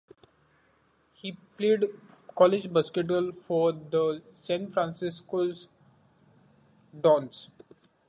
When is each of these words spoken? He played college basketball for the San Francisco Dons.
He 1.13 1.33
played 1.59 1.85
college 2.35 2.73
basketball 2.73 3.33
for 3.33 3.71
the 3.71 4.23
San 4.33 4.71
Francisco 4.71 5.53
Dons. 6.99 7.49